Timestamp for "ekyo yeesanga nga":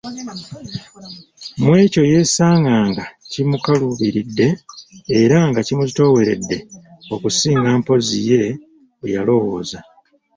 1.83-3.05